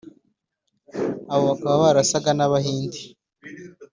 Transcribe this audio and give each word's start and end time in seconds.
abo 1.33 1.43
bakaba 1.49 1.75
barasaga 1.85 2.31
n’abahinde 2.35 2.99